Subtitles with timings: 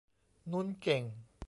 [0.51, 1.03] นุ้นเก่ง